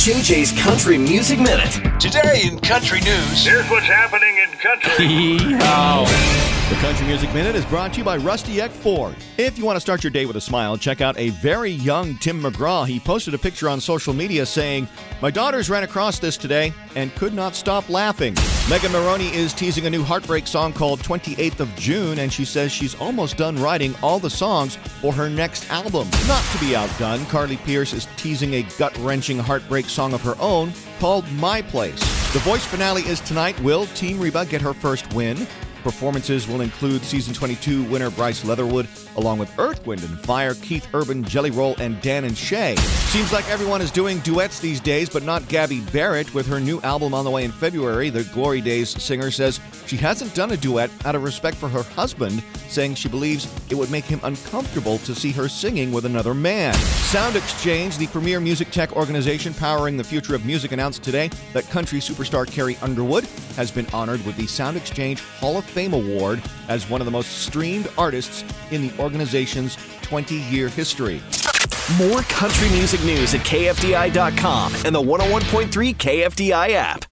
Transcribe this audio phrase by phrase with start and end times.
[0.00, 2.00] JJ's Country Music Minute.
[2.00, 3.44] Today in country news.
[3.44, 5.06] Here's what's happening in country.
[6.70, 9.14] The Country Music Minute is brought to you by Rusty Eck Ford.
[9.36, 12.16] If you want to start your day with a smile, check out a very young
[12.16, 12.86] Tim McGraw.
[12.86, 14.88] He posted a picture on social media saying,
[15.20, 18.34] My daughters ran across this today and could not stop laughing.
[18.70, 22.70] Megan Moroney is teasing a new heartbreak song called 28th of June, and she says
[22.70, 26.08] she's almost done writing all the songs for her next album.
[26.28, 30.36] Not to be outdone, Carly Pearce is teasing a gut wrenching heartbreak song of her
[30.38, 31.98] own called My Place.
[32.32, 33.58] The voice finale is tonight.
[33.58, 35.48] Will Team Reba get her first win?
[35.82, 40.86] Performances will include season 22 winner Bryce Leatherwood, along with Earth, Wind, and Fire, Keith
[40.94, 42.76] Urban, Jelly Roll, and Dan and Shay.
[42.76, 46.32] Seems like everyone is doing duets these days, but not Gabby Barrett.
[46.34, 49.96] With her new album on the way in February, the Glory Days singer says she
[49.96, 53.90] hasn't done a duet out of respect for her husband, saying she believes it would
[53.90, 56.74] make him uncomfortable to see her singing with another man.
[56.74, 61.68] Sound Exchange, the premier music tech organization powering the future of music, announced today that
[61.70, 63.24] country superstar Carrie Underwood
[63.56, 67.10] has been honored with the Sound Exchange Hall of Fame Award as one of the
[67.10, 71.22] most streamed artists in the organization's 20 year history.
[71.98, 77.04] More country music news at KFDI.com and the 101.3 KFDI app.